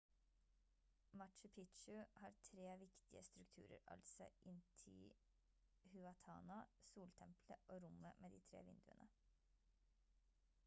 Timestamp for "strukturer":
3.27-3.77